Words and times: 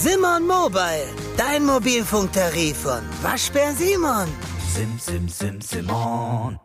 Simon 0.00 0.46
Mobile, 0.46 1.08
dein 1.36 1.66
Mobilfunktarif 1.66 2.76
von 2.76 3.00
Waschbär 3.20 3.72
Simon. 3.72 4.28
Sim, 4.72 4.92
sim, 4.96 5.28
sim, 5.28 5.60
Simon. 5.60 6.56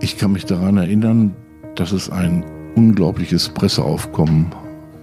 Ich 0.00 0.16
kann 0.16 0.30
mich 0.30 0.46
daran 0.46 0.76
erinnern, 0.76 1.34
dass 1.74 1.90
es 1.90 2.08
ein 2.08 2.44
unglaubliches 2.76 3.48
Presseaufkommen 3.48 4.54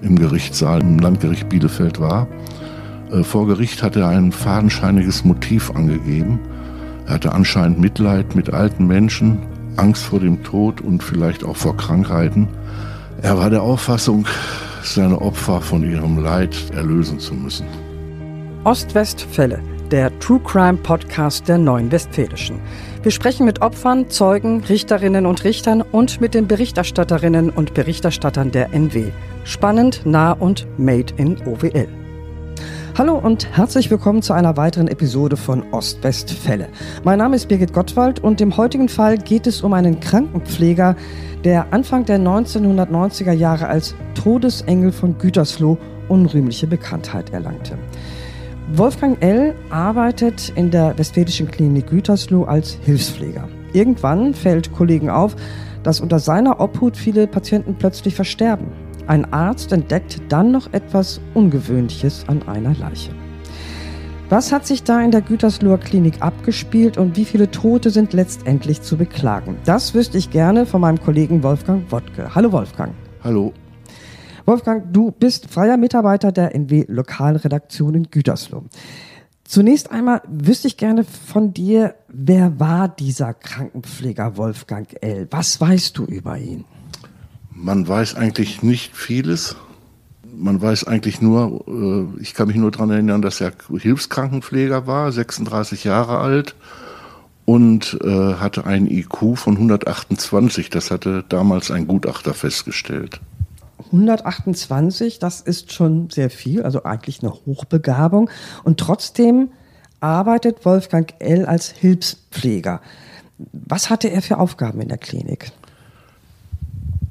im 0.01 0.17
Gerichtssaal 0.17 0.79
im 0.79 0.99
Landgericht 0.99 1.49
Bielefeld 1.49 1.99
war. 1.99 2.25
Äh, 3.11 3.21
vor 3.23 3.47
Gericht 3.47 3.83
hatte 3.83 3.99
er 3.99 4.07
ein 4.07 4.31
fadenscheiniges 4.31 5.25
Motiv 5.25 5.71
angegeben. 5.71 6.39
Er 7.05 7.15
hatte 7.15 7.33
anscheinend 7.33 7.79
Mitleid 7.79 8.33
mit 8.33 8.53
alten 8.53 8.87
Menschen, 8.87 9.39
Angst 9.75 10.03
vor 10.03 10.21
dem 10.21 10.41
Tod 10.41 10.79
und 10.79 11.03
vielleicht 11.03 11.43
auch 11.43 11.57
vor 11.57 11.75
Krankheiten. 11.75 12.47
Er 13.21 13.37
war 13.37 13.49
der 13.49 13.63
Auffassung, 13.63 14.25
seine 14.83 15.21
Opfer 15.21 15.61
von 15.61 15.83
ihrem 15.83 16.17
Leid 16.17 16.55
erlösen 16.73 17.19
zu 17.19 17.33
müssen. 17.33 17.65
Ostwestfälle, 18.63 19.61
der 19.91 20.17
True 20.19 20.39
Crime 20.43 20.77
Podcast 20.77 21.47
der 21.47 21.57
Neuen 21.57 21.91
Westfälischen. 21.91 22.59
Wir 23.03 23.11
sprechen 23.11 23.45
mit 23.45 23.61
Opfern, 23.61 24.09
Zeugen, 24.09 24.63
Richterinnen 24.63 25.25
und 25.25 25.43
Richtern 25.43 25.81
und 25.81 26.19
mit 26.19 26.33
den 26.33 26.47
Berichterstatterinnen 26.47 27.49
und 27.49 27.73
Berichterstattern 27.73 28.51
der 28.51 28.73
NW. 28.73 29.11
Spannend, 29.45 30.01
nah 30.05 30.33
und 30.33 30.67
made 30.77 31.13
in 31.17 31.37
OWL. 31.45 31.87
Hallo 32.97 33.15
und 33.15 33.55
herzlich 33.55 33.91
willkommen 33.91 34.23
zu 34.23 34.33
einer 34.33 34.57
weiteren 34.57 34.87
Episode 34.87 35.37
von 35.37 35.71
Ostwestfälle. 35.71 36.67
Mein 37.03 37.19
Name 37.19 37.35
ist 37.35 37.47
Birgit 37.47 37.71
Gottwald 37.71 38.23
und 38.23 38.41
im 38.41 38.57
heutigen 38.57 38.89
Fall 38.89 39.19
geht 39.19 39.45
es 39.45 39.61
um 39.61 39.73
einen 39.73 39.99
Krankenpfleger, 39.99 40.95
der 41.43 41.71
Anfang 41.71 42.05
der 42.05 42.17
1990er 42.17 43.33
Jahre 43.33 43.67
als 43.67 43.93
Todesengel 44.15 44.91
von 44.91 45.15
Gütersloh 45.19 45.77
unrühmliche 46.09 46.65
Bekanntheit 46.65 47.31
erlangte. 47.31 47.77
Wolfgang 48.73 49.21
L. 49.21 49.53
arbeitet 49.69 50.51
in 50.55 50.71
der 50.71 50.97
Westfälischen 50.97 51.51
Klinik 51.51 51.91
Gütersloh 51.91 52.45
als 52.45 52.79
Hilfspfleger. 52.83 53.47
Irgendwann 53.73 54.33
fällt 54.33 54.73
Kollegen 54.73 55.11
auf, 55.11 55.35
dass 55.83 56.01
unter 56.01 56.17
seiner 56.17 56.59
Obhut 56.59 56.97
viele 56.97 57.27
Patienten 57.27 57.75
plötzlich 57.75 58.15
versterben. 58.15 58.71
Ein 59.07 59.31
Arzt 59.31 59.71
entdeckt 59.71 60.21
dann 60.27 60.51
noch 60.51 60.73
etwas 60.73 61.21
Ungewöhnliches 61.33 62.25
an 62.27 62.45
einer 62.45 62.75
Leiche. 62.75 63.11
Was 64.27 64.51
hat 64.51 64.67
sich 64.67 64.83
da 64.83 65.01
in 65.01 65.11
der 65.11 65.21
Gütersloher 65.21 65.77
Klinik 65.77 66.21
abgespielt 66.21 66.97
und 66.97 67.15
wie 67.15 67.23
viele 67.23 67.49
Tote 67.49 67.89
sind 67.89 68.11
letztendlich 68.11 68.81
zu 68.81 68.97
beklagen? 68.97 69.55
Das 69.63 69.93
wüsste 69.93 70.17
ich 70.17 70.29
gerne 70.29 70.65
von 70.65 70.81
meinem 70.81 70.99
Kollegen 70.99 71.41
Wolfgang 71.41 71.89
Wodke. 71.89 72.35
Hallo 72.35 72.51
Wolfgang. 72.51 72.93
Hallo. 73.23 73.53
Wolfgang, 74.45 74.91
du 74.91 75.11
bist 75.11 75.49
freier 75.49 75.77
Mitarbeiter 75.77 76.33
der 76.33 76.53
NW 76.53 76.83
Lokalredaktion 76.89 77.95
in 77.95 78.11
Gütersloh. 78.11 78.65
Zunächst 79.45 79.89
einmal 79.89 80.21
wüsste 80.27 80.67
ich 80.67 80.75
gerne 80.75 81.05
von 81.05 81.53
dir, 81.53 81.95
wer 82.09 82.59
war 82.59 82.89
dieser 82.89 83.33
Krankenpfleger 83.33 84.35
Wolfgang 84.35 84.93
L? 85.01 85.29
Was 85.31 85.61
weißt 85.61 85.97
du 85.97 86.03
über 86.03 86.37
ihn? 86.37 86.65
Man 87.59 87.87
weiß 87.87 88.13
eigentlich 88.15 88.61
nicht 88.61 88.95
vieles. 88.95 89.55
Man 90.35 90.61
weiß 90.61 90.83
eigentlich 90.83 91.21
nur, 91.21 91.65
äh, 91.67 92.21
ich 92.21 92.35
kann 92.35 92.47
mich 92.47 92.55
nur 92.55 92.69
daran 92.69 92.91
erinnern, 92.91 93.23
dass 93.23 93.41
er 93.41 93.51
Hilfskrankenpfleger 93.75 94.85
war, 94.85 95.11
36 95.11 95.83
Jahre 95.83 96.19
alt 96.19 96.55
und 97.45 97.97
äh, 98.03 98.35
hatte 98.35 98.67
einen 98.67 98.85
IQ 98.85 99.37
von 99.37 99.55
128. 99.55 100.69
Das 100.69 100.91
hatte 100.91 101.25
damals 101.27 101.71
ein 101.71 101.87
Gutachter 101.87 102.35
festgestellt. 102.35 103.19
128, 103.87 105.17
das 105.17 105.41
ist 105.41 105.73
schon 105.73 106.11
sehr 106.11 106.29
viel, 106.29 106.61
also 106.61 106.83
eigentlich 106.83 107.23
eine 107.23 107.33
Hochbegabung. 107.33 108.29
Und 108.65 108.79
trotzdem 108.79 109.49
arbeitet 109.99 110.63
Wolfgang 110.63 111.11
L. 111.17 111.47
als 111.47 111.69
Hilfspfleger. 111.71 112.81
Was 113.51 113.89
hatte 113.89 114.09
er 114.09 114.21
für 114.21 114.37
Aufgaben 114.37 114.79
in 114.79 114.89
der 114.89 114.99
Klinik? 114.99 115.51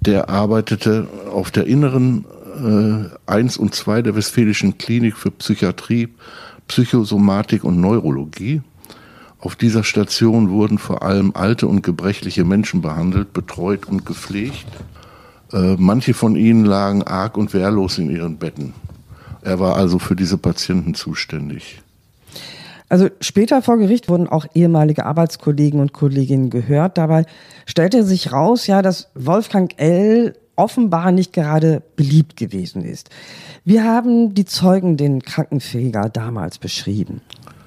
Der 0.07 0.31
arbeitete 0.31 1.09
auf 1.33 1.51
der 1.51 1.67
inneren 1.67 2.25
äh, 3.27 3.31
1 3.31 3.57
und 3.57 3.75
2 3.75 4.03
der 4.03 4.15
Westfälischen 4.15 4.79
Klinik 4.79 5.17
für 5.17 5.31
Psychiatrie, 5.31 6.09
Psychosomatik 6.69 7.65
und 7.65 7.81
Neurologie. 7.81 8.63
Auf 9.39 9.57
dieser 9.57 9.85
Station 9.85 10.51
wurden 10.51 10.79
vor 10.79 11.03
allem 11.03 11.33
alte 11.35 11.67
und 11.67 11.83
gebrechliche 11.83 12.45
Menschen 12.45 12.81
behandelt, 12.81 13.33
betreut 13.33 13.87
und 13.87 14.07
gepflegt. 14.07 14.67
Äh, 15.53 15.77
manche 15.79 16.15
von 16.15 16.37
ihnen 16.37 16.65
lagen 16.65 17.03
arg 17.03 17.37
und 17.37 17.53
wehrlos 17.53 17.99
in 17.99 18.11
ihren 18.11 18.39
Betten. 18.39 18.73
Er 19.43 19.61
war 19.61 19.77
also 19.77 19.99
für 19.99 20.17
diese 20.17 20.39
Patienten 20.39 20.95
zuständig. 20.95 21.83
Also 22.89 23.09
später 23.21 23.63
vor 23.63 23.79
Gericht 23.79 24.09
wurden 24.09 24.29
auch 24.29 24.47
ehemalige 24.55 25.07
Arbeitskollegen 25.07 25.81
und 25.81 25.93
Kolleginnen 25.93 26.51
gehört. 26.51 26.99
Dabei 26.99 27.25
stellte 27.67 28.05
sich 28.05 28.33
raus, 28.33 28.67
ja, 28.67 28.83
dass 28.83 29.11
Wolfgang 29.15 29.75
L. 29.77 30.35
offenbar 30.55 31.11
nicht 31.13 31.33
gerade 31.33 31.83
beliebt 31.97 32.37
gewesen 32.37 32.85
ist. 32.85 33.11
Wir 33.65 33.85
haben 33.85 34.35
die 34.35 34.45
Zeugen 34.45 34.97
den 34.97 35.23
Krankenpfleger 35.23 36.09
damals 36.09 36.59
beschrieben. 36.59 37.21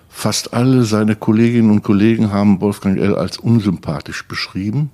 Fast 0.07 0.53
alle 0.53 0.83
seine 0.83 1.15
Kolleginnen 1.15 1.69
und 1.69 1.83
Kollegen 1.83 2.31
haben 2.31 2.61
Wolfgang 2.61 2.97
L. 2.97 3.15
als 3.15 3.37
unsympathisch 3.37 4.27
beschrieben 4.27 4.89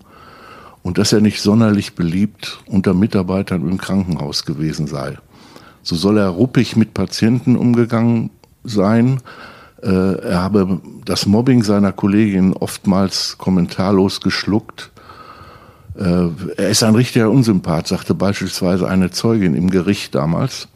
und 0.81 0.97
dass 0.97 1.13
er 1.13 1.21
nicht 1.21 1.41
sonderlich 1.41 1.95
beliebt 1.95 2.59
unter 2.67 2.93
Mitarbeitern 2.93 3.67
im 3.67 3.77
Krankenhaus 3.77 4.45
gewesen 4.45 4.87
sei. 4.87 5.17
So 5.81 5.95
soll 5.95 6.17
er 6.17 6.29
ruppig 6.29 6.75
mit 6.75 6.93
Patienten 6.93 7.55
umgegangen 7.55 8.31
sein, 8.63 9.19
er 9.90 10.41
habe 10.41 10.81
das 11.06 11.25
Mobbing 11.25 11.63
seiner 11.63 11.91
Kollegin 11.91 12.53
oftmals 12.53 13.38
kommentarlos 13.38 14.22
geschluckt. 14.22 14.91
Äh, 15.97 16.29
er 16.57 16.69
ist 16.69 16.84
ein 16.84 16.96
richtiger 16.96 17.29
Unsympath, 17.29 17.88
sagte 17.88 18.13
beispielsweise 18.13 18.88
eine 18.88 19.12
Zeugin 19.12 19.56
im 19.56 19.69
Gericht 19.69 20.16
damals. 20.16 20.68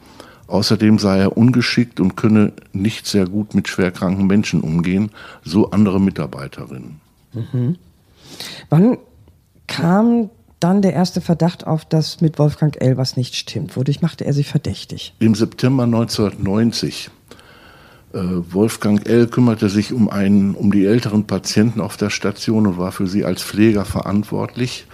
Außerdem 0.46 0.98
sei 0.98 1.18
er 1.18 1.36
ungeschickt 1.36 2.00
und 2.00 2.16
könne 2.16 2.52
nicht 2.72 3.06
sehr 3.06 3.26
gut 3.26 3.54
mit 3.54 3.68
schwerkranken 3.68 4.26
Menschen 4.26 4.60
umgehen, 4.60 5.10
so 5.44 5.70
andere 5.70 6.00
Mitarbeiterinnen. 6.00 7.00
Mhm. 7.32 7.76
Wann 8.68 8.98
kam 9.68 10.30
dann 10.58 10.82
der 10.82 10.92
erste 10.92 11.20
Verdacht 11.20 11.66
auf, 11.66 11.84
dass 11.84 12.20
mit 12.20 12.38
Wolfgang 12.38 12.80
L. 12.80 12.96
was 12.96 13.16
nicht 13.16 13.34
stimmt? 13.34 13.76
Wodurch 13.76 14.02
machte 14.02 14.24
er 14.24 14.32
sich 14.32 14.48
verdächtig? 14.48 15.14
Im 15.20 15.34
September 15.34 15.84
1990 15.84 17.06
äh, 17.06 17.19
Wolfgang 18.12 19.06
L. 19.08 19.28
kümmerte 19.28 19.68
sich 19.68 19.92
um, 19.92 20.08
einen, 20.08 20.54
um 20.54 20.72
die 20.72 20.84
älteren 20.84 21.26
Patienten 21.26 21.80
auf 21.80 21.96
der 21.96 22.10
Station 22.10 22.66
und 22.66 22.78
war 22.78 22.90
für 22.90 23.06
sie 23.06 23.24
als 23.24 23.42
Pfleger 23.42 23.84
verantwortlich. 23.84 24.86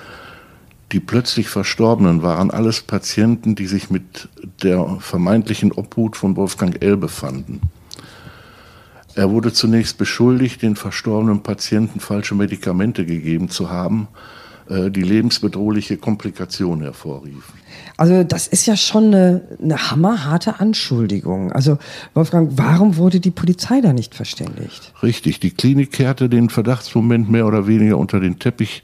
Die 0.93 1.01
plötzlich 1.01 1.49
Verstorbenen 1.49 2.23
waren 2.23 2.51
alles 2.51 2.83
Patienten, 2.83 3.55
die 3.55 3.67
sich 3.67 3.91
mit 3.91 4.29
der 4.63 4.99
vermeintlichen 5.01 5.73
Obhut 5.73 6.17
von 6.17 6.37
Wolfgang 6.37 6.83
L. 6.83 6.97
befanden. 6.97 7.63
Er 9.15 9.31
wurde 9.31 9.53
zunächst 9.53 9.97
beschuldigt, 9.97 10.61
den 10.61 10.77
verstorbenen 10.77 11.43
Patienten 11.43 12.01
falsche 12.01 12.35
Medikamente 12.35 13.07
gegeben 13.07 13.49
zu 13.49 13.71
haben, 13.71 14.09
äh, 14.13 14.46
die 14.69 15.03
lebensbedrohliche 15.03 15.97
Komplikationen 15.97 16.83
hervorriefen. 16.83 17.55
Also 17.97 18.25
das 18.25 18.47
ist 18.47 18.67
ja 18.67 18.77
schon 18.77 19.07
eine, 19.07 19.43
eine 19.63 19.91
hammerharte 19.91 20.61
Anschuldigung. 20.61 21.53
Also 21.53 21.79
Wolfgang, 22.15 22.53
warum 22.57 22.97
wurde 22.97 23.21
die 23.21 23.31
Polizei 23.31 23.81
da 23.81 23.93
nicht 23.93 24.15
verständigt? 24.15 24.93
Richtig, 25.03 25.41
die 25.41 25.51
Klinik 25.51 25.93
kehrte 25.93 26.29
den 26.29 26.51
Verdachtsmoment 26.51 27.31
mehr 27.31 27.47
oder 27.47 27.67
weniger 27.67 27.97
unter 27.97 28.21
den 28.21 28.39
Teppich, 28.39 28.83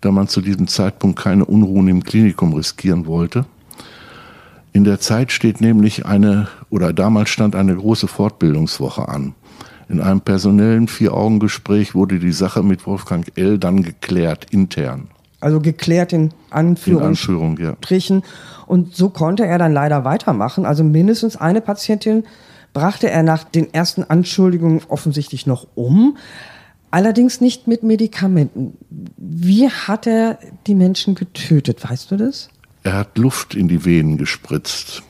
da 0.00 0.10
man 0.12 0.28
zu 0.28 0.40
diesem 0.40 0.66
Zeitpunkt 0.66 1.18
keine 1.18 1.44
Unruhen 1.44 1.88
im 1.88 2.04
Klinikum 2.04 2.52
riskieren 2.54 3.06
wollte. 3.06 3.44
In 4.72 4.84
der 4.84 4.98
Zeit 4.98 5.30
steht 5.30 5.60
nämlich 5.60 6.06
eine, 6.06 6.48
oder 6.70 6.92
damals 6.92 7.30
stand 7.30 7.54
eine 7.54 7.76
große 7.76 8.08
Fortbildungswoche 8.08 9.08
an. 9.08 9.34
In 9.88 10.00
einem 10.00 10.20
personellen 10.20 10.88
Vier-Augen-Gespräch 10.88 11.94
wurde 11.94 12.18
die 12.18 12.32
Sache 12.32 12.62
mit 12.62 12.86
Wolfgang 12.86 13.30
L. 13.36 13.58
dann 13.58 13.82
geklärt, 13.82 14.46
intern. 14.50 15.08
Also 15.44 15.60
geklärt 15.60 16.14
in 16.14 16.30
Anführungsstrichen. 16.48 17.58
ja. 17.58 18.22
Und 18.66 18.96
so 18.96 19.10
konnte 19.10 19.44
er 19.44 19.58
dann 19.58 19.74
leider 19.74 20.02
weitermachen. 20.02 20.64
Also 20.64 20.82
mindestens 20.84 21.36
eine 21.36 21.60
Patientin 21.60 22.24
brachte 22.72 23.10
er 23.10 23.22
nach 23.22 23.44
den 23.44 23.74
ersten 23.74 24.04
Anschuldigungen 24.04 24.80
offensichtlich 24.88 25.46
noch 25.46 25.66
um. 25.74 26.16
Allerdings 26.90 27.42
nicht 27.42 27.66
mit 27.66 27.82
Medikamenten. 27.82 28.78
Wie 29.18 29.68
hat 29.68 30.06
er 30.06 30.38
die 30.66 30.74
Menschen 30.74 31.14
getötet? 31.14 31.86
Weißt 31.86 32.10
du 32.10 32.16
das? 32.16 32.48
Er 32.82 32.94
hat 32.94 33.18
Luft 33.18 33.54
in 33.54 33.68
die 33.68 33.84
Venen 33.84 34.16
gespritzt. 34.16 35.02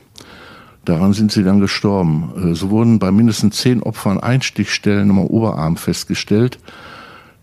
Daran 0.83 1.13
sind 1.13 1.31
sie 1.31 1.45
dann 1.45 1.61
gestorben. 1.61 2.51
Äh, 2.51 2.55
so 2.55 2.71
wurden 2.71 2.99
bei 2.99 3.09
mindestens 3.09 3.55
zehn 3.55 3.81
Opfern 3.81 4.19
Einstichstellen 4.19 5.09
am 5.11 5.19
Oberarm 5.19 5.77
festgestellt. 5.77 6.59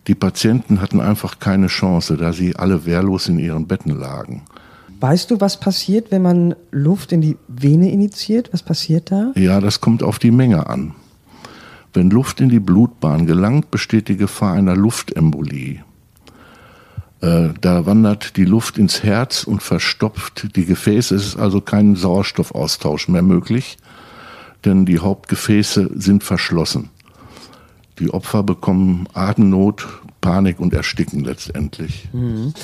Die 0.09 0.15
Patienten 0.15 0.81
hatten 0.81 1.01
einfach 1.01 1.39
keine 1.39 1.69
Chance, 1.69 2.17
da 2.17 2.33
sie 2.33 2.57
alle 2.57 2.87
wehrlos 2.87 3.29
in 3.29 3.39
ihren 3.39 3.67
Betten 3.67 3.97
lagen. 3.99 4.43
Weißt 5.01 5.31
du, 5.31 5.41
was 5.41 5.59
passiert, 5.59 6.11
wenn 6.11 6.23
man 6.23 6.55
Luft 6.71 7.13
in 7.13 7.21
die 7.21 7.37
Vene 7.49 7.91
initiiert? 7.91 8.53
Was 8.53 8.63
passiert 8.63 9.11
da? 9.11 9.33
Ja, 9.35 9.61
das 9.61 9.81
kommt 9.81 10.03
auf 10.03 10.19
die 10.19 10.31
Menge 10.31 10.69
an. 10.69 10.95
Wenn 11.93 12.09
Luft 12.11 12.41
in 12.41 12.49
die 12.49 12.61
Blutbahn 12.61 13.27
gelangt, 13.27 13.71
besteht 13.71 14.09
die 14.09 14.17
Gefahr 14.17 14.55
einer 14.55 14.77
Luftembolie. 14.77 15.81
Äh, 17.21 17.51
da 17.61 17.85
wandert 17.85 18.37
die 18.37 18.45
Luft 18.45 18.79
ins 18.79 19.03
Herz 19.03 19.45
und 19.45 19.63
verstopft 19.63 20.57
die 20.57 20.65
Gefäße. 20.65 21.15
Es 21.15 21.27
ist 21.27 21.37
also 21.37 21.61
kein 21.61 21.97
Sauerstoffaustausch 21.97 23.09
mehr 23.09 23.23
möglich, 23.23 23.79
denn 24.65 24.87
die 24.87 25.01
Hauptgefäße 25.01 25.91
sind 25.95 26.25
verschlossen. 26.25 26.91
Die 27.99 28.11
Opfer 28.11 28.43
bekommen 28.43 29.07
Atemnot, 29.13 29.87
Panik 30.21 30.61
und 30.61 30.73
ersticken 30.73 31.25
letztendlich. 31.25 32.09
Mhm. 32.13 32.55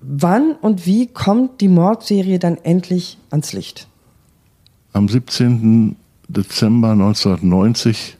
Wann 0.00 0.52
und 0.60 0.86
wie 0.86 1.06
kommt 1.06 1.60
die 1.60 1.68
Mordserie 1.68 2.38
dann 2.38 2.58
endlich 2.58 3.18
ans 3.30 3.52
Licht? 3.52 3.88
Am 4.92 5.08
17. 5.08 5.96
Dezember 6.28 6.90
1990 6.90 8.16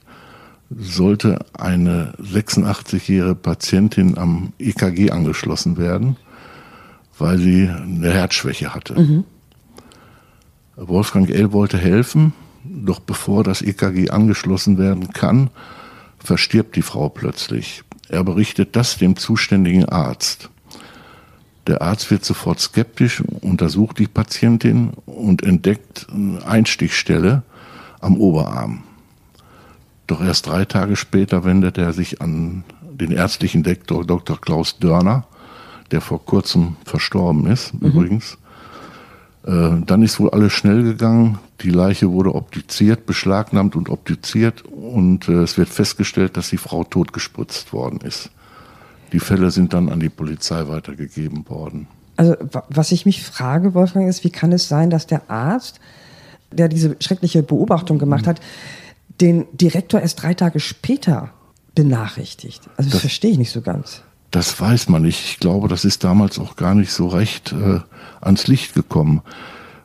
sollte 0.69 1.39
eine 1.53 2.13
86-jährige 2.21 3.35
Patientin 3.35 4.17
am 4.17 4.53
EKG 4.59 5.11
angeschlossen 5.11 5.77
werden, 5.77 6.17
weil 7.17 7.37
sie 7.37 7.69
eine 7.69 8.11
Herzschwäche 8.11 8.73
hatte. 8.73 8.99
Mhm. 8.99 9.23
Wolfgang 10.75 11.29
L. 11.29 11.51
wollte 11.53 11.77
helfen, 11.77 12.33
doch 12.63 12.99
bevor 12.99 13.43
das 13.43 13.61
EKG 13.61 14.09
angeschlossen 14.09 14.77
werden 14.77 15.11
kann, 15.13 15.49
verstirbt 16.27 16.75
die 16.75 16.81
Frau 16.81 17.09
plötzlich. 17.09 17.83
Er 18.09 18.23
berichtet 18.23 18.75
das 18.75 18.97
dem 18.97 19.15
zuständigen 19.15 19.85
Arzt. 19.85 20.49
Der 21.67 21.81
Arzt 21.81 22.11
wird 22.11 22.23
sofort 22.23 22.59
skeptisch, 22.59 23.21
untersucht 23.41 23.99
die 23.99 24.07
Patientin 24.07 24.91
und 25.05 25.43
entdeckt 25.43 26.07
eine 26.13 26.45
Einstichstelle 26.45 27.43
am 27.99 28.17
Oberarm. 28.17 28.83
Doch 30.05 30.21
erst 30.21 30.47
drei 30.47 30.65
Tage 30.65 30.95
später 30.95 31.43
wendet 31.43 31.77
er 31.77 31.93
sich 31.93 32.21
an 32.21 32.63
den 32.81 33.11
ärztlichen 33.11 33.63
Doktor 33.63 34.05
Dr. 34.05 34.39
Klaus 34.39 34.79
Dörner, 34.79 35.25
der 35.91 36.01
vor 36.01 36.25
kurzem 36.25 36.75
verstorben 36.85 37.47
ist, 37.47 37.73
mhm. 37.73 37.87
übrigens. 37.87 38.37
Äh, 39.47 39.81
dann 39.85 40.03
ist 40.03 40.19
wohl 40.19 40.29
alles 40.31 40.51
schnell 40.51 40.83
gegangen. 40.83 41.39
Die 41.61 41.69
Leiche 41.69 42.11
wurde 42.11 42.35
obduziert, 42.35 43.05
beschlagnahmt 43.05 43.77
und 43.77 43.89
obduziert 43.89 44.63
und 44.65 45.29
äh, 45.29 45.43
es 45.43 45.57
wird 45.57 45.69
festgestellt, 45.69 46.35
dass 46.35 46.49
die 46.49 46.57
Frau 46.57 46.83
totgespritzt 46.83 47.71
worden 47.71 48.01
ist. 48.01 48.29
Die 49.13 49.21
Fälle 49.21 49.51
sind 49.51 49.73
dann 49.73 49.87
an 49.87 50.01
die 50.01 50.09
Polizei 50.09 50.67
weitergegeben 50.67 51.47
worden. 51.47 51.87
Also 52.17 52.35
was 52.67 52.91
ich 52.91 53.05
mich 53.05 53.23
frage, 53.23 53.73
Wolfgang, 53.73 54.09
ist, 54.09 54.25
wie 54.25 54.31
kann 54.31 54.51
es 54.51 54.67
sein, 54.67 54.89
dass 54.89 55.07
der 55.07 55.29
Arzt, 55.31 55.79
der 56.51 56.67
diese 56.67 56.97
schreckliche 56.99 57.41
Beobachtung 57.41 57.99
gemacht 57.99 58.25
mhm. 58.25 58.29
hat, 58.29 58.41
den 59.21 59.45
Direktor 59.53 60.01
erst 60.01 60.23
drei 60.23 60.33
Tage 60.33 60.59
später 60.59 61.29
benachrichtigt? 61.73 62.63
Also 62.75 62.89
das, 62.89 62.93
das 62.93 63.01
verstehe 63.01 63.31
ich 63.31 63.37
nicht 63.37 63.51
so 63.51 63.61
ganz. 63.61 64.01
Das 64.31 64.59
weiß 64.59 64.89
man 64.89 65.03
nicht. 65.03 65.23
Ich 65.23 65.39
glaube, 65.39 65.67
das 65.67 65.85
ist 65.85 66.03
damals 66.03 66.37
auch 66.39 66.55
gar 66.55 66.75
nicht 66.75 66.91
so 66.91 67.07
recht 67.07 67.53
äh, 67.53 67.79
ans 68.21 68.47
Licht 68.47 68.73
gekommen. 68.73 69.21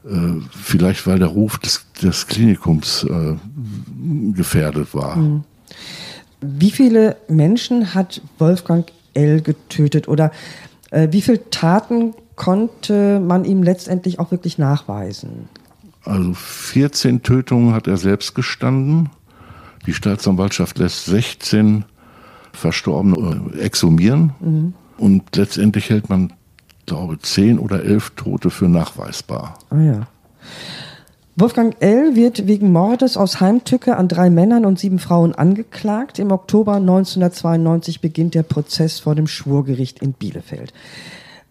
Äh, 0.04 0.40
vielleicht 0.50 1.06
weil 1.06 1.18
der 1.18 1.28
Ruf 1.28 1.58
des, 1.58 1.86
des 2.02 2.26
Klinikums 2.26 3.04
äh, 3.04 3.36
gefährdet 4.32 4.94
war. 4.94 5.16
Mhm. 5.16 5.44
Wie 6.40 6.72
viele 6.72 7.16
Menschen 7.28 7.94
hat 7.94 8.20
Wolfgang 8.38 8.90
L. 9.14 9.42
getötet 9.42 10.08
oder 10.08 10.32
äh, 10.90 11.08
wie 11.12 11.22
viele 11.22 11.48
Taten 11.50 12.14
konnte 12.34 13.20
man 13.20 13.44
ihm 13.44 13.62
letztendlich 13.62 14.18
auch 14.18 14.32
wirklich 14.32 14.58
nachweisen? 14.58 15.48
Also 16.04 16.34
14 16.34 17.22
Tötungen 17.22 17.74
hat 17.74 17.86
er 17.86 17.96
selbst 17.96 18.34
gestanden. 18.34 19.10
Die 19.86 19.94
Staatsanwaltschaft 19.94 20.78
lässt 20.78 21.04
16 21.04 21.84
Verstorbene 22.52 23.52
äh, 23.54 23.60
exhumieren 23.60 24.32
mhm. 24.40 24.74
und 24.98 25.36
letztendlich 25.36 25.90
hält 25.90 26.08
man, 26.08 26.32
glaube 26.86 27.14
ich, 27.14 27.22
10 27.22 27.58
oder 27.58 27.82
11 27.84 28.10
Tote 28.16 28.50
für 28.50 28.68
nachweisbar. 28.68 29.58
Ah 29.70 29.80
ja. 29.80 30.06
Wolfgang 31.34 31.74
L. 31.80 32.14
wird 32.14 32.46
wegen 32.46 32.72
Mordes 32.72 33.16
aus 33.16 33.40
Heimtücke 33.40 33.96
an 33.96 34.06
drei 34.06 34.28
Männern 34.28 34.66
und 34.66 34.78
sieben 34.78 34.98
Frauen 34.98 35.34
angeklagt. 35.34 36.18
Im 36.18 36.30
Oktober 36.30 36.74
1992 36.74 38.02
beginnt 38.02 38.34
der 38.34 38.42
Prozess 38.42 39.00
vor 39.00 39.14
dem 39.14 39.26
Schwurgericht 39.26 40.00
in 40.00 40.12
Bielefeld. 40.12 40.74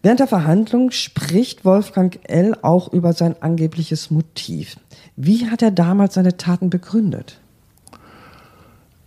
Während 0.00 0.20
der 0.20 0.28
Verhandlung 0.28 0.92
spricht 0.92 1.64
Wolfgang 1.64 2.18
L. 2.24 2.56
auch 2.62 2.92
über 2.92 3.12
sein 3.12 3.34
angebliches 3.40 4.10
Motiv. 4.12 4.76
Wie 5.16 5.50
hat 5.50 5.62
er 5.62 5.72
damals 5.72 6.14
seine 6.14 6.36
Taten 6.36 6.70
begründet? 6.70 7.40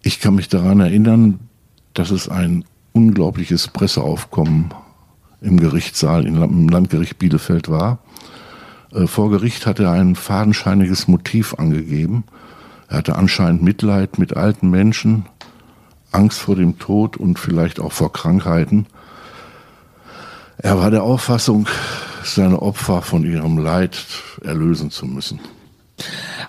Ich 0.04 0.20
kann 0.20 0.36
mich 0.36 0.50
daran 0.50 0.82
erinnern, 0.82 1.40
dass 1.96 2.12
es 2.12 2.30
ein 2.30 2.64
unglaubliches 2.94 3.68
Presseaufkommen 3.70 4.74
im 5.42 5.60
Gerichtssaal 5.60 6.26
im 6.26 6.70
Landgericht 6.70 7.18
Bielefeld 7.18 7.70
war. 7.70 8.00
Äh, 8.94 9.08
vor 9.08 9.30
Gericht 9.30 9.66
hat 9.66 9.80
er 9.80 9.92
ein 9.92 10.16
fadenscheiniges 10.16 11.08
Motiv 11.08 11.56
angegeben. 11.56 12.24
Er 12.88 12.98
hatte 12.98 13.16
anscheinend 13.16 13.64
Mitleid 13.64 14.20
mit 14.20 14.38
alten 14.38 14.70
Menschen, 14.70 15.26
Angst 16.12 16.40
vor 16.40 16.56
dem 16.56 16.80
Tod 16.80 17.18
und 17.18 17.40
vielleicht 17.40 17.80
auch 17.80 17.92
vor 17.92 18.14
Krankheiten. 18.14 18.86
Er 20.58 20.78
war 20.78 20.92
der 20.92 21.04
Auffassung, 21.04 21.68
seine 22.24 22.62
Opfer 22.62 23.02
von 23.02 23.24
ihrem 23.24 23.58
Leid 23.58 24.06
erlösen 24.44 24.90
zu 24.92 25.06
müssen. 25.06 25.40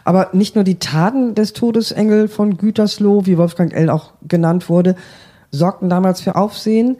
Aber 0.04 0.30
nicht 0.32 0.54
nur 0.54 0.64
die 0.64 0.78
Taten 0.78 1.34
des 1.34 1.52
Todesengel 1.52 2.28
von 2.28 2.56
Gütersloh, 2.56 3.26
wie 3.26 3.38
Wolfgang 3.38 3.72
L. 3.72 3.90
auch 3.90 4.12
genannt 4.22 4.68
wurde, 4.68 4.96
sorgten 5.50 5.88
damals 5.88 6.20
für 6.20 6.36
Aufsehen. 6.36 6.96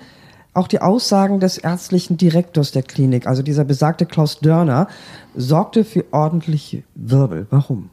Auch 0.54 0.69
die 0.69 0.81
Aussagen 0.81 1.38
des 1.38 1.58
ärztlichen 1.58 2.16
Direktors 2.16 2.72
der 2.72 2.82
Klinik, 2.82 3.26
also 3.26 3.43
dieser 3.43 3.64
besagte 3.64 4.06
Klaus 4.06 4.40
Dörner, 4.40 4.88
sorgte 5.34 5.84
für 5.84 6.04
ordentliche 6.12 6.82
Wirbel. 6.94 7.46
Warum? 7.50 7.90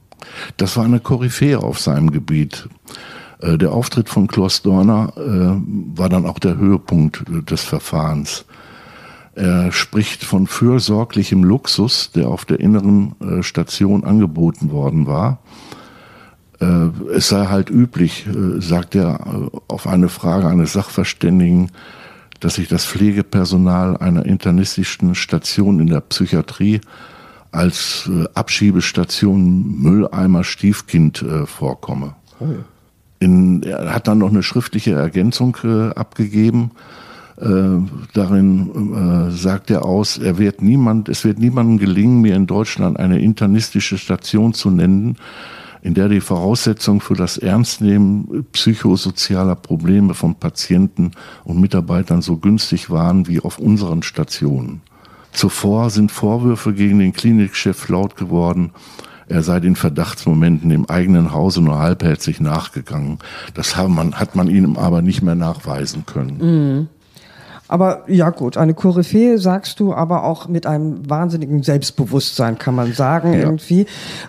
Das 0.56 0.78
war 0.78 0.86
eine 0.86 1.02
Koryphäe 1.02 1.60
auf 1.62 1.80
seinem 1.80 2.12
Gebiet. 2.12 2.70
Äh, 3.44 3.58
der 3.58 3.74
Auftritt 3.74 4.10
von 4.10 4.28
Klaus 4.28 4.62
Dörner 4.62 5.14
äh, 5.18 6.00
war 6.00 6.10
dann 6.10 6.26
auch 6.26 6.40
der 6.40 6.58
Höhepunkt 6.58 7.26
äh, 7.30 7.42
des 7.44 7.64
Verfahrens. 7.64 8.46
Er 9.36 9.72
spricht 9.72 10.24
von 10.24 10.46
fürsorglichem 10.46 11.44
Luxus, 11.44 12.12
der 12.12 12.28
auf 12.28 12.46
der 12.46 12.60
inneren 12.60 13.16
Station 13.42 14.04
angeboten 14.04 14.70
worden 14.70 15.08
war. 15.08 15.40
Es 17.13 17.30
sei 17.30 17.45
halt 17.48 17.69
üblich, 17.69 18.25
sagt 18.60 18.96
er 18.96 19.50
auf 19.67 19.88
eine 19.88 20.10
Frage 20.10 20.48
eines 20.48 20.74
Sachverständigen, 20.74 21.72
dass 22.39 22.55
sich 22.55 22.67
das 22.67 22.86
Pflegepersonal 22.86 23.98
einer 23.98 24.25
internistischen 24.25 25.15
Station 25.15 25.79
in 25.79 25.88
der 25.88 26.01
Psychiatrie 26.01 26.82
als 27.53 28.10
äh, 28.12 28.25
Abschiebestation 28.34 29.79
Mülleimer 29.82 30.43
Stiefkind 30.43 31.22
äh, 31.22 31.46
vorkomme. 31.46 32.15
Oh 32.39 32.46
ja. 32.46 32.58
In, 33.20 33.63
er 33.63 33.93
hat 33.93 34.08
dann 34.08 34.17
noch 34.17 34.29
eine 34.29 34.43
schriftliche 34.43 34.91
Ergänzung 34.91 35.55
äh, 35.63 35.91
abgegeben. 35.91 36.72
Äh, 37.38 37.46
darin 38.13 39.29
äh, 39.29 39.32
sagt 39.32 39.70
er 39.72 39.86
aus, 39.86 40.17
er 40.17 40.38
wird 40.38 40.62
niemand, 40.62 41.08
es 41.08 41.24
wird 41.24 41.39
niemandem 41.39 41.77
gelingen, 41.77 42.22
mir 42.22 42.36
in 42.36 42.48
Deutschland 42.48 43.00
eine 43.00 43.22
internistische 43.22 43.98
Station 43.98 44.53
zu 44.53 44.70
nennen, 44.70 45.15
in 45.84 45.94
der 45.94 46.08
die 46.08 46.22
Voraussetzungen 46.22 47.02
für 47.02 47.13
das 47.13 47.38
Ernstnehmen 47.38 48.46
psychosozialer 48.54 49.56
Probleme 49.56 50.13
von 50.13 50.36
Patienten 50.36 51.12
und 51.44 51.60
Mitarbeitern 51.60 52.22
so 52.22 52.38
günstig 52.38 52.90
waren 52.90 53.28
wie 53.28 53.42
auf 53.42 53.60
unseren 53.60 54.02
Stationen. 54.02 54.82
Zuvor 55.34 55.90
sind 55.90 56.12
Vorwürfe 56.12 56.74
gegen 56.74 57.00
den 57.00 57.12
Klinikchef 57.12 57.90
laut 57.90 58.16
geworden, 58.16 58.72
er 59.28 59.42
sei 59.42 59.60
den 59.60 59.75
Verdachtsmomenten 59.75 60.72
im 60.72 60.90
eigenen 60.90 61.34
Hause 61.34 61.62
nur 61.62 61.80
halbherzig 61.80 62.40
nachgegangen. 62.40 63.20
Das 63.54 63.75
hat 63.75 63.90
man, 63.90 64.20
hat 64.20 64.36
man 64.36 64.48
ihm 64.48 64.78
aber 64.78 65.02
nicht 65.02 65.22
mehr 65.22 65.36
nachweisen 65.36 66.06
können. 66.06 66.38
Mhm. 66.38 66.88
Aber 67.68 68.04
ja 68.08 68.30
gut, 68.30 68.58
eine 68.58 68.74
Koryphäe 68.74 69.38
sagst 69.38 69.80
du, 69.80 69.94
aber 69.94 70.25
auch 70.25 70.48
mit 70.48 70.66
einem 70.66 71.10
wahnsinnigen 71.10 71.63
Selbstbewusstsein 71.63 72.58
kann 72.58 72.75
man 72.75 72.94
sagen 72.94 73.34
ja. 73.34 73.40
irgendwie. 73.40 73.86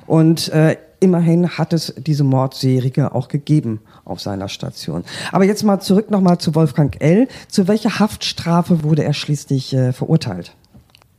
Und 0.06 0.48
äh, 0.50 0.76
immerhin 1.04 1.50
hat 1.50 1.72
es 1.72 1.94
diese 1.98 2.24
Mordserie 2.24 3.14
auch 3.14 3.28
gegeben 3.28 3.80
auf 4.04 4.20
seiner 4.20 4.48
Station. 4.48 5.04
Aber 5.30 5.44
jetzt 5.44 5.62
mal 5.62 5.80
zurück 5.80 6.10
nochmal 6.10 6.38
zu 6.38 6.54
Wolfgang 6.54 7.00
L. 7.00 7.28
Zu 7.48 7.68
welcher 7.68 7.98
Haftstrafe 7.98 8.82
wurde 8.82 9.04
er 9.04 9.12
schließlich 9.12 9.74
äh, 9.74 9.92
verurteilt? 9.92 10.52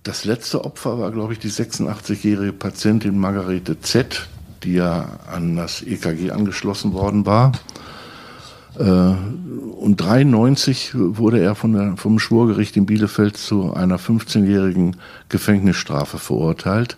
Das 0.03 0.25
letzte 0.25 0.65
Opfer 0.65 0.99
war, 0.99 1.11
glaube 1.11 1.33
ich, 1.33 1.39
die 1.39 1.49
86-jährige 1.49 2.53
Patientin 2.53 3.17
Margarete 3.17 3.79
Z., 3.79 4.27
die 4.63 4.73
ja 4.73 5.19
an 5.31 5.55
das 5.55 5.81
EKG 5.81 6.31
angeschlossen 6.31 6.93
worden 6.93 7.25
war. 7.25 7.51
Äh, 8.77 8.83
und 8.83 9.97
93 9.97 10.91
wurde 10.95 11.39
er 11.39 11.55
der, 11.55 11.97
vom 11.97 12.19
Schwurgericht 12.19 12.75
in 12.75 12.85
Bielefeld 12.87 13.37
zu 13.37 13.73
einer 13.73 13.99
15-jährigen 13.99 14.95
Gefängnisstrafe 15.29 16.17
verurteilt. 16.17 16.97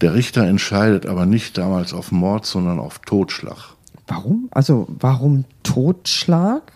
Der 0.00 0.14
Richter 0.14 0.44
entscheidet 0.44 1.06
aber 1.06 1.26
nicht 1.26 1.58
damals 1.58 1.92
auf 1.92 2.12
Mord, 2.12 2.46
sondern 2.46 2.78
auf 2.78 3.00
Totschlag. 3.00 3.74
Warum? 4.06 4.48
Also 4.50 4.86
warum 4.88 5.44
Totschlag? 5.62 6.72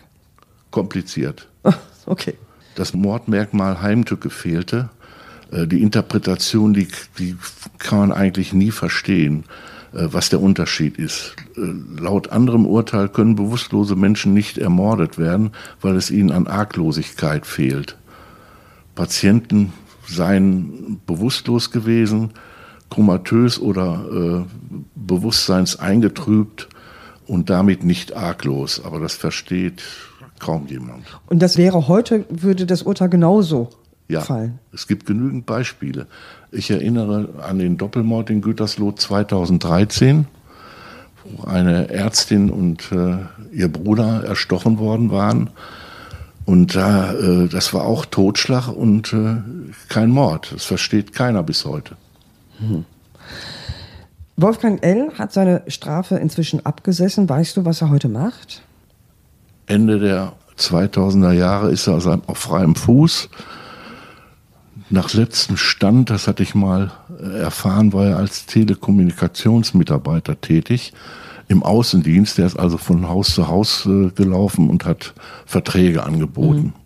Kompliziert. 0.71 1.49
okay. 2.07 2.35
Das 2.75 2.95
Mordmerkmal 2.95 3.81
Heimtücke 3.81 4.31
fehlte. 4.31 4.91
Äh, 5.53 5.67
die 5.67 5.83
Interpretation, 5.83 6.75
die, 6.75 6.89
die 7.19 7.37
kann 7.79 7.99
man 7.99 8.13
eigentlich 8.13 8.53
nie 8.53 8.71
verstehen, 8.71 9.45
äh, 9.93 10.09
was 10.11 10.29
der 10.31 10.41
Unterschied 10.41 10.99
ist. 10.99 11.37
Äh, 11.57 12.01
laut 12.01 12.31
anderem 12.31 12.67
Urteil 12.67 13.09
können 13.09 13.37
bewusstlose 13.37 13.95
Menschen 13.95 14.35
nicht 14.35 14.59
ermordet 14.59 15.19
werden, 15.19 15.53
weil 15.81 15.97
es 15.97 16.11
ihnen 16.11 16.33
an 16.33 16.47
Arglosigkeit 16.47 17.47
fehlt. 17.47 17.97
Patienten 18.95 19.73
seien 20.07 21.01
bewusstlos 21.07 21.71
gewesen, 21.71 22.31
komatös 22.93 23.59
oder 23.59 24.45
äh, 24.45 24.81
bewusstseinseingetrübt 24.95 26.69
und 27.27 27.49
damit 27.49 27.85
nicht 27.85 28.15
arglos. 28.15 28.83
Aber 28.85 29.01
das 29.01 29.15
versteht 29.15 29.83
kaum 30.39 30.67
jemand. 30.67 31.07
Und 31.27 31.41
das 31.41 31.57
wäre 31.57 31.89
heute, 31.89 32.27
würde 32.29 32.67
das 32.67 32.83
Urteil 32.83 33.09
genauso 33.09 33.71
ja, 34.09 34.21
fallen? 34.21 34.59
Es 34.73 34.87
gibt 34.87 35.07
genügend 35.07 35.47
Beispiele. 35.47 36.07
Ich 36.51 36.71
erinnere 36.71 37.31
an 37.43 37.59
den 37.59 37.79
Doppelmord 37.79 38.29
in 38.29 38.43
Gütersloh 38.43 38.93
2013, 38.93 40.27
wo 41.25 41.45
eine 41.45 41.89
Ärztin 41.89 42.51
und 42.51 42.93
äh, 42.93 43.17
ihr 43.53 43.73
Bruder 43.73 44.25
erstochen 44.25 44.79
worden 44.79 45.11
waren. 45.11 45.51
Und 46.45 46.75
da, 46.75 47.15
äh, 47.15 47.49
das 47.49 47.73
war 47.73 47.85
auch 47.85 48.05
Totschlag 48.05 48.69
und 48.69 49.13
äh, 49.13 49.37
kein 49.89 50.11
Mord. 50.11 50.53
Das 50.53 50.65
versteht 50.65 51.13
keiner 51.13 51.43
bis 51.43 51.65
heute. 51.65 51.97
Hm. 52.63 52.85
Wolfgang 54.37 54.83
L. 54.83 55.13
hat 55.19 55.33
seine 55.33 55.63
Strafe 55.69 56.17
inzwischen 56.17 56.65
abgesessen. 56.65 57.29
Weißt 57.29 57.57
du, 57.57 57.65
was 57.65 57.83
er 57.83 57.91
heute 57.91 58.09
macht? 58.09 58.63
Ende 59.67 59.99
der 59.99 60.33
2000er 60.59 61.33
Jahre 61.33 61.71
ist 61.71 61.87
er 61.87 61.95
auf 62.27 62.39
freiem 62.39 62.75
Fuß. 62.75 63.29
Nach 64.91 65.13
letztem 65.15 65.57
Stand, 65.57 66.11
das 66.11 66.29
hatte 66.29 66.43
ich 66.43 66.55
mal 66.55 66.91
äh, 67.19 67.39
erfahren, 67.41 67.93
war 67.93 68.07
er 68.07 68.17
als 68.19 68.47
Telekommunikationsmitarbeiter 68.47 70.41
tätig 70.41 70.93
im 71.49 71.63
Außendienst. 71.63 72.37
Der 72.39 72.47
ist 72.47 72.59
also 72.59 72.77
von 72.77 73.09
Haus 73.09 73.35
zu 73.35 73.49
Haus 73.49 73.87
äh, 73.87 74.11
gelaufen 74.11 74.69
und 74.69 74.85
hat 74.85 75.15
Verträge 75.47 76.03
angeboten. 76.03 76.75
Mhm. 76.75 76.82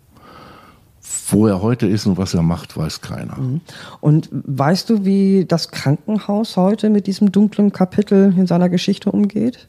Wo 1.29 1.47
er 1.47 1.61
heute 1.61 1.87
ist 1.87 2.05
und 2.05 2.17
was 2.17 2.33
er 2.33 2.41
macht, 2.41 2.77
weiß 2.77 3.01
keiner. 3.01 3.37
Mhm. 3.37 3.61
Und 3.99 4.29
weißt 4.31 4.89
du, 4.89 5.05
wie 5.05 5.45
das 5.45 5.69
Krankenhaus 5.69 6.55
heute 6.55 6.89
mit 6.89 7.07
diesem 7.07 7.31
dunklen 7.31 7.71
Kapitel 7.71 8.33
in 8.37 8.47
seiner 8.47 8.69
Geschichte 8.69 9.11
umgeht? 9.11 9.67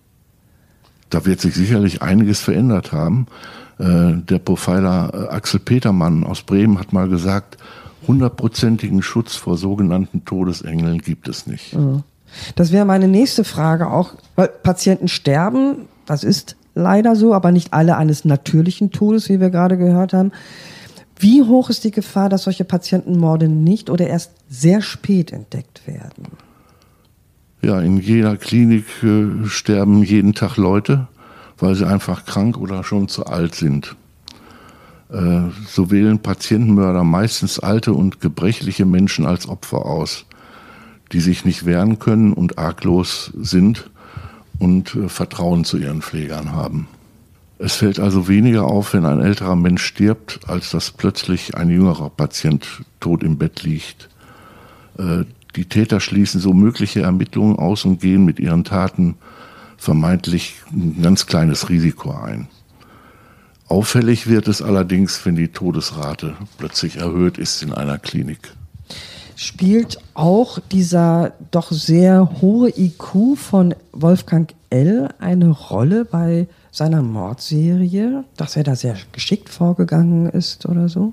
Da 1.11 1.25
wird 1.25 1.41
sich 1.41 1.55
sicherlich 1.55 2.03
einiges 2.03 2.41
verändert 2.41 2.93
haben. 2.93 3.27
Äh, 3.79 4.15
der 4.29 4.39
Profiler 4.39 5.11
äh, 5.13 5.35
Axel 5.35 5.61
Petermann 5.61 6.25
aus 6.25 6.43
Bremen 6.43 6.79
hat 6.79 6.93
mal 6.93 7.09
gesagt, 7.09 7.57
hundertprozentigen 8.07 9.03
Schutz 9.03 9.35
vor 9.35 9.57
sogenannten 9.57 10.25
Todesengeln 10.25 10.99
gibt 10.99 11.29
es 11.29 11.47
nicht. 11.47 11.75
Mhm. 11.75 12.03
Das 12.57 12.73
wäre 12.73 12.85
meine 12.85 13.09
nächste 13.09 13.45
Frage 13.45 13.89
auch, 13.89 14.15
weil 14.37 14.49
Patienten 14.49 15.09
sterben, 15.09 15.89
das 16.07 16.25
ist 16.25 16.57
leider 16.75 17.17
so, 17.17 17.35
aber 17.35 17.53
nicht 17.53 17.73
alle 17.73 17.97
eines 17.97 18.25
natürlichen 18.25 18.91
Todes, 18.91 19.29
wie 19.29 19.41
wir 19.41 19.51
gerade 19.51 19.77
gehört 19.79 20.13
haben. 20.13 20.33
Wie 21.19 21.43
hoch 21.43 21.69
ist 21.69 21.85
die 21.85 21.91
Gefahr, 21.91 22.29
dass 22.29 22.45
solche 22.45 22.65
Patientenmorde 22.65 23.49
nicht 23.49 23.91
oder 23.91 24.07
erst 24.07 24.33
sehr 24.49 24.83
spät 24.83 25.33
entdeckt 25.33 25.87
werden? 25.87 26.29
Ja, 27.61 27.81
in 27.81 27.99
jeder 27.99 28.37
Klinik 28.37 28.85
äh, 29.03 29.47
sterben 29.47 30.05
jeden 30.05 30.35
Tag 30.35 30.57
Leute, 30.57 31.09
weil 31.59 31.75
sie 31.75 31.89
einfach 31.89 32.25
krank 32.25 32.57
oder 32.57 32.85
schon 32.85 33.09
zu 33.09 33.27
alt 33.27 33.57
sind. 33.57 33.97
Äh, 35.11 35.49
so 35.67 35.91
wählen 35.91 36.21
Patientenmörder 36.21 37.03
meistens 37.03 37.59
alte 37.59 37.95
und 37.95 38.21
gebrechliche 38.21 38.87
Menschen 38.87 39.27
als 39.27 39.49
Opfer 39.49 39.87
aus, 39.87 40.25
die 41.13 41.21
sich 41.21 41.45
nicht 41.45 41.67
wehren 41.67 41.99
können 41.99 42.33
und 42.33 42.59
arglos 42.59 43.33
sind 43.41 43.91
und 44.61 44.95
äh, 44.95 45.09
Vertrauen 45.09 45.65
zu 45.65 45.79
ihren 45.79 46.03
Pflegern 46.03 46.53
haben. 46.53 46.87
Es 47.59 47.75
fällt 47.75 47.99
also 47.99 48.29
weniger 48.29 48.67
auf, 48.67 48.95
wenn 48.95 49.05
ein 49.05 49.21
älterer 49.21 49.57
Mensch 49.57 49.83
stirbt, 49.83 50.41
als 50.47 50.71
dass 50.71 50.93
plötzlich 50.93 51.57
ein 51.57 51.71
jüngerer 51.71 52.09
Patient 52.11 52.67
tot 53.01 53.23
im 53.23 53.37
Bett 53.37 53.65
liegt. 53.65 54.09
Äh, 54.97 55.25
die 55.57 55.65
Täter 55.65 55.99
schließen 55.99 56.41
so 56.41 56.53
mögliche 56.53 57.03
Ermittlungen 57.03 57.59
aus 57.59 57.85
und 57.85 58.01
gehen 58.01 58.25
mit 58.25 58.39
ihren 58.39 58.63
Taten 58.63 59.17
vermeintlich 59.77 60.57
ein 60.73 61.03
ganz 61.03 61.27
kleines 61.27 61.69
Risiko 61.69 62.13
ein. 62.13 62.49
Auffällig 63.67 64.29
wird 64.29 64.49
es 64.49 64.63
allerdings, 64.63 65.25
wenn 65.27 65.35
die 65.35 65.49
Todesrate 65.49 66.37
plötzlich 66.59 66.97
erhöht 66.97 67.39
ist 67.39 67.63
in 67.63 67.73
einer 67.73 67.99
Klinik. 67.99 68.53
Spielt 69.37 69.99
auch 70.15 70.59
dieser 70.73 71.33
doch 71.51 71.71
sehr 71.71 72.41
hohe 72.41 72.71
IQ 72.71 73.37
von 73.37 73.75
Wolfgang 73.93 74.55
L. 74.71 75.11
eine 75.19 75.51
Rolle 75.51 76.05
bei 76.05 76.49
seiner 76.79 77.03
Mordserie, 77.03 78.25
dass 78.37 78.57
er 78.57 78.63
da 78.63 78.77
sehr 78.77 78.97
geschickt 79.13 79.49
vorgegangen 79.49 80.31
ist 80.31 80.65
oder 80.67 80.89
so? 80.89 81.13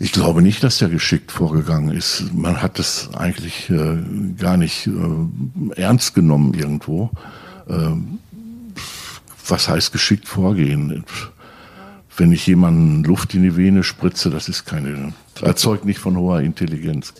Ich 0.00 0.12
glaube 0.12 0.42
nicht, 0.42 0.62
dass 0.62 0.82
er 0.82 0.88
geschickt 0.88 1.32
vorgegangen 1.32 1.96
ist. 1.96 2.32
Man 2.32 2.60
hat 2.60 2.78
es 2.78 3.10
eigentlich 3.14 3.70
äh, 3.70 3.96
gar 4.36 4.56
nicht 4.56 4.86
äh, 4.88 5.80
ernst 5.80 6.14
genommen 6.14 6.54
irgendwo. 6.54 7.10
Ähm, 7.68 8.18
was 9.46 9.68
heißt 9.68 9.92
geschickt 9.92 10.28
vorgehen? 10.28 11.04
Wenn 12.16 12.32
ich 12.32 12.46
jemanden 12.46 13.04
Luft 13.04 13.34
in 13.34 13.42
die 13.44 13.56
Vene 13.56 13.82
spritze, 13.82 14.30
das 14.30 14.48
ist 14.48 14.66
keine, 14.66 15.12
erzeugt 15.40 15.84
nicht 15.84 15.98
von 16.00 16.16
hoher 16.16 16.40
Intelligenz. 16.40 17.14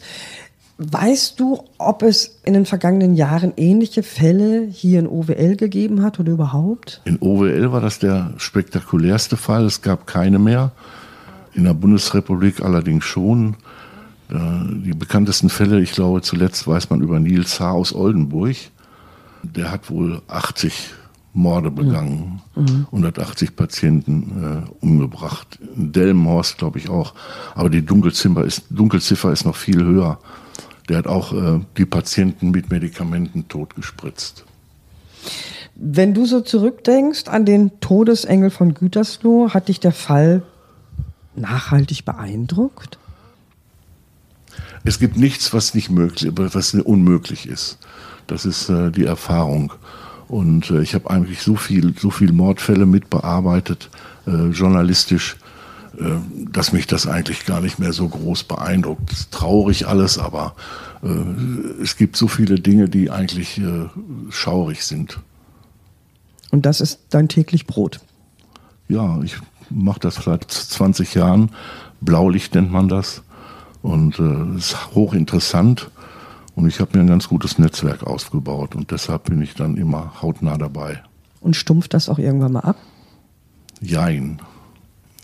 Weißt 0.81 1.41
du, 1.41 1.65
ob 1.79 2.05
es 2.05 2.39
in 2.45 2.55
den 2.55 2.65
vergangenen 2.65 3.15
Jahren 3.15 3.53
ähnliche 3.57 4.05
Fälle 4.05 4.65
hier 4.71 5.01
in 5.01 5.09
OWL 5.09 5.57
gegeben 5.57 6.03
hat 6.03 6.21
oder 6.21 6.31
überhaupt? 6.31 7.01
In 7.05 7.19
OWL 7.21 7.73
war 7.73 7.81
das 7.81 7.99
der 7.99 8.33
spektakulärste 8.37 9.37
Fall. 9.37 9.65
Es 9.65 9.83
gab 9.83 10.07
keine 10.07 10.39
mehr. 10.39 10.71
In 11.53 11.65
der 11.65 11.75
Bundesrepublik 11.75 12.63
allerdings 12.63 13.05
schon. 13.05 13.57
Äh, 14.31 14.37
die 14.85 14.95
bekanntesten 14.95 15.49
Fälle, 15.49 15.81
ich 15.81 15.91
glaube, 15.91 16.23
zuletzt 16.23 16.69
weiß 16.69 16.91
man 16.91 17.01
über 17.01 17.19
Nils 17.19 17.59
H. 17.59 17.73
aus 17.73 17.93
Oldenburg. 17.93 18.55
Der 19.43 19.73
hat 19.73 19.91
wohl 19.91 20.23
80 20.29 20.91
Morde 21.35 21.71
begangen, 21.73 22.41
mhm. 22.55 22.87
180 22.87 23.57
Patienten 23.57 24.65
äh, 24.65 24.85
umgebracht. 24.85 25.59
In 25.77 25.93
Delmenhorst 25.93 26.59
glaube 26.59 26.79
ich 26.79 26.89
auch. 26.89 27.15
Aber 27.55 27.69
die 27.69 27.85
Dunkelziffer 27.85 28.45
ist, 28.45 28.65
Dunkelziffer 28.71 29.33
ist 29.33 29.45
noch 29.45 29.57
viel 29.57 29.83
höher. 29.85 30.19
Der 30.89 30.99
hat 30.99 31.07
auch 31.07 31.33
äh, 31.33 31.61
die 31.77 31.85
Patienten 31.85 32.51
mit 32.51 32.71
Medikamenten 32.71 33.49
totgespritzt. 33.49 34.45
Wenn 35.75 36.15
du 36.15 36.27
so 36.27 36.41
zurückdenkst 36.41 37.29
an 37.29 37.45
den 37.45 37.79
Todesengel 37.81 38.51
von 38.51 38.75
Gütersloh, 38.75 39.51
hat 39.51 39.69
dich 39.69 39.81
der 39.81 39.93
Fall 39.93 40.43
nachhaltig 41.37 42.05
beeindruckt? 42.05 42.99
Es 44.85 44.99
gibt 44.99 45.17
nichts, 45.17 45.53
was 45.53 45.75
nicht 45.75 45.91
möglich, 45.91 46.33
was 46.35 46.75
unmöglich 46.75 47.47
ist. 47.47 47.79
Das 48.27 48.45
ist 48.45 48.69
äh, 48.69 48.91
die 48.91 49.05
Erfahrung. 49.05 49.73
Und 50.29 50.71
äh, 50.71 50.83
ich 50.83 50.95
habe 50.95 51.11
eigentlich 51.11 51.43
so 51.43 51.57
viel, 51.57 51.95
so 51.99 52.11
viel 52.11 52.33
Mordfälle 52.33 52.87
mitbearbeitet, 52.87 53.91
äh, 54.27 54.49
journalistisch, 54.49 55.37
dass 56.53 56.73
mich 56.73 56.87
das 56.87 57.07
eigentlich 57.07 57.45
gar 57.45 57.61
nicht 57.61 57.79
mehr 57.79 57.93
so 57.93 58.09
groß 58.09 58.45
beeindruckt. 58.45 59.13
Es 59.13 59.21
ist 59.21 59.33
traurig 59.33 59.89
alles, 59.89 60.19
aber 60.19 60.55
äh, 61.03 61.83
es 61.83 61.97
gibt 61.97 62.17
so 62.17 62.29
viele 62.29 62.61
Dinge, 62.61 62.89
die 62.89 63.11
eigentlich 63.11 63.59
äh, 63.59 63.89
schaurig 64.31 64.85
sind. 64.85 65.21
Und 66.51 66.67
das 66.67 66.81
ist 66.81 67.01
dein 67.11 67.29
täglich 67.29 67.67
Brot? 67.67 68.01
Ja, 68.89 69.21
ich 69.23 69.37
mache 69.71 70.01
das 70.01 70.17
seit 70.17 70.51
20 70.51 71.15
Jahren. 71.15 71.51
Blaulicht 72.01 72.55
nennt 72.55 72.73
man 72.73 72.89
das. 72.89 73.23
Und 73.83 74.19
es 74.19 74.21
äh, 74.21 74.57
ist 74.57 74.95
hochinteressant. 74.95 75.91
Und 76.55 76.67
ich 76.67 76.81
habe 76.81 76.97
mir 76.97 77.05
ein 77.05 77.09
ganz 77.09 77.29
gutes 77.29 77.59
Netzwerk 77.59 78.03
aufgebaut 78.03 78.75
und 78.75 78.91
deshalb 78.91 79.25
bin 79.25 79.41
ich 79.41 79.55
dann 79.55 79.77
immer 79.77 80.21
hautnah 80.21 80.59
dabei. 80.59 81.01
Und 81.41 81.55
stumpft 81.55 81.95
das 81.95 82.09
auch 82.09 82.19
irgendwann 82.19 82.53
mal 82.53 82.61
ab? 82.61 82.77
Jein. 83.81 84.41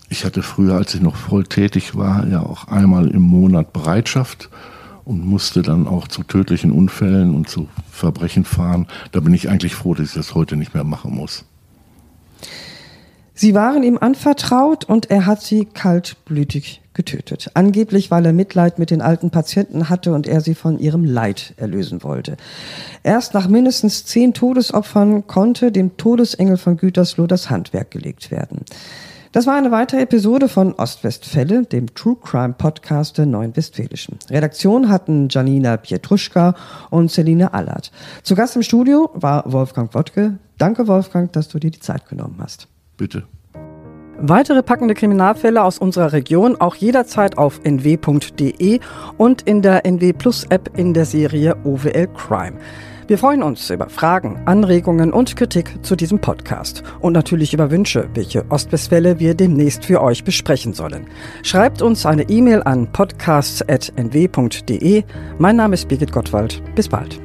Ich 0.09 0.23
hatte 0.23 0.43
früher, 0.43 0.75
als 0.75 0.93
ich 0.93 1.01
noch 1.01 1.15
voll 1.15 1.45
tätig 1.45 1.95
war, 1.95 2.27
ja 2.27 2.41
auch 2.41 2.67
einmal 2.67 3.09
im 3.09 3.21
Monat 3.21 3.73
Bereitschaft 3.73 4.49
und 5.03 5.25
musste 5.25 5.61
dann 5.61 5.87
auch 5.87 6.07
zu 6.07 6.23
tödlichen 6.23 6.71
Unfällen 6.71 7.33
und 7.35 7.49
zu 7.49 7.67
Verbrechen 7.91 8.45
fahren. 8.45 8.87
Da 9.11 9.19
bin 9.19 9.33
ich 9.33 9.49
eigentlich 9.49 9.75
froh, 9.75 9.93
dass 9.93 10.09
ich 10.09 10.13
das 10.13 10.35
heute 10.35 10.57
nicht 10.57 10.73
mehr 10.73 10.83
machen 10.83 11.15
muss. 11.15 11.45
Sie 13.37 13.53
waren 13.53 13.83
ihm 13.83 13.97
anvertraut 13.97 14.85
und 14.85 15.11
er 15.11 15.25
hat 15.25 15.41
sie 15.41 15.65
kaltblütig 15.65 16.81
getötet. 16.93 17.51
Angeblich, 17.53 18.09
weil 18.09 18.25
er 18.25 18.31
Mitleid 18.31 18.79
mit 18.79 18.91
den 18.91 19.01
alten 19.01 19.29
Patienten 19.29 19.89
hatte 19.89 20.13
und 20.13 20.25
er 20.25 20.39
sie 20.39 20.55
von 20.55 20.79
ihrem 20.79 21.03
Leid 21.03 21.53
erlösen 21.57 22.01
wollte. 22.03 22.37
Erst 23.03 23.33
nach 23.33 23.49
mindestens 23.49 24.05
zehn 24.05 24.33
Todesopfern 24.33 25.27
konnte 25.27 25.73
dem 25.73 25.97
Todesengel 25.97 26.55
von 26.55 26.77
Gütersloh 26.77 27.27
das 27.27 27.49
Handwerk 27.49 27.91
gelegt 27.91 28.31
werden. 28.31 28.61
Das 29.35 29.47
war 29.47 29.55
eine 29.55 29.69
weitere 29.69 29.99
Episode 29.99 30.47
von 30.47 30.73
Ostwestfälle, 30.75 31.65
dem 31.65 31.93
True 31.93 32.15
Crime 32.23 32.53
Podcast 32.57 33.17
der 33.17 33.25
Neuen 33.25 33.53
Westfälischen. 33.57 34.17
Redaktion 34.29 34.87
hatten 34.87 35.27
Janina 35.29 35.75
Pietruschka 35.75 36.55
und 36.89 37.11
Celine 37.11 37.53
Allert. 37.53 37.91
Zu 38.23 38.35
Gast 38.35 38.55
im 38.55 38.61
Studio 38.61 39.09
war 39.13 39.43
Wolfgang 39.51 39.93
Wodke. 39.93 40.39
Danke, 40.57 40.87
Wolfgang, 40.87 41.33
dass 41.33 41.49
du 41.49 41.59
dir 41.59 41.69
die 41.69 41.81
Zeit 41.81 42.07
genommen 42.07 42.37
hast. 42.39 42.69
Bitte. 42.95 43.23
Weitere 44.17 44.63
packende 44.63 44.93
Kriminalfälle 44.93 45.61
aus 45.65 45.79
unserer 45.79 46.13
Region 46.13 46.55
auch 46.55 46.75
jederzeit 46.75 47.37
auf 47.37 47.59
nw.de 47.65 48.79
und 49.17 49.41
in 49.41 49.61
der 49.61 49.85
NW 49.85 50.13
Plus 50.13 50.45
App 50.45 50.77
in 50.77 50.93
der 50.93 51.03
Serie 51.03 51.57
OWL 51.65 52.07
Crime. 52.15 52.57
Wir 53.07 53.19
freuen 53.19 53.43
uns 53.43 53.69
über 53.69 53.87
Fragen, 53.89 54.41
Anregungen 54.45 55.13
und 55.13 55.35
Kritik 55.35 55.77
zu 55.83 55.95
diesem 55.95 56.17
Podcast 56.19 56.81
und 57.01 57.13
natürlich 57.13 57.53
über 57.53 57.69
Wünsche, 57.69 58.09
welche 58.15 58.49
Ostwestfälle 58.49 59.19
wir 59.19 59.35
demnächst 59.35 59.85
für 59.85 60.01
euch 60.01 60.23
besprechen 60.23 60.73
sollen. 60.73 61.05
Schreibt 61.43 61.83
uns 61.83 62.07
eine 62.07 62.27
E-Mail 62.29 62.63
an 62.63 62.91
podcasts.nw.de. 62.91 65.03
Mein 65.37 65.55
Name 65.55 65.75
ist 65.75 65.87
Birgit 65.87 66.11
Gottwald. 66.11 66.63
Bis 66.73 66.89
bald. 66.89 67.24